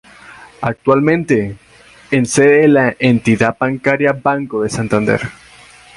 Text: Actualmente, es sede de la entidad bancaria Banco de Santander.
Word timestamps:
Actualmente, 0.61 1.57
es 2.09 2.31
sede 2.31 2.61
de 2.61 2.67
la 2.67 2.95
entidad 2.97 3.55
bancaria 3.59 4.13
Banco 4.13 4.63
de 4.63 4.69
Santander. 4.71 5.21